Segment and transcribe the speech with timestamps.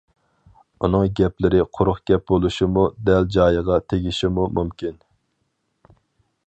[0.85, 4.99] ئۇنىڭ گەپلىرى قۇرۇق گەپ بولۇشىمۇ، دەل جايىغا تېگىشىمۇ مۇمكىن.